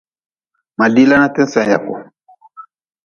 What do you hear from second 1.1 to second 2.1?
na ti-n sen yaku.